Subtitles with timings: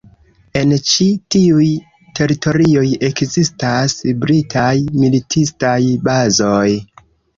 [0.61, 1.05] En ĉi
[1.35, 1.67] tiuj
[2.19, 4.73] teritorioj ekzistas britaj
[5.05, 6.69] militistaj bazoj.